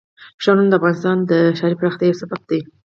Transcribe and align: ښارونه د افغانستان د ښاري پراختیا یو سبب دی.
ښارونه 0.43 0.69
د 0.71 0.73
افغانستان 0.79 1.17
د 1.31 1.33
ښاري 1.57 1.75
پراختیا 1.79 2.05
یو 2.07 2.19
سبب 2.21 2.41
دی. 2.49 2.59